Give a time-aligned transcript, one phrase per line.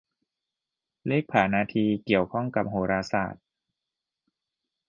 [1.07, 3.43] เลขผานาทีเกี่ยวข้องกับโหราศาสตร์